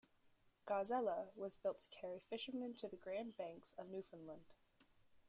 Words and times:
"Gazela" 0.65 1.27
was 1.35 1.57
built 1.57 1.77
to 1.77 1.87
carry 1.89 2.19
fishermen 2.19 2.73
to 2.73 2.87
the 2.87 2.95
Grand 2.95 3.37
Banks 3.37 3.75
of 3.77 3.87
Newfoundland. 3.87 4.55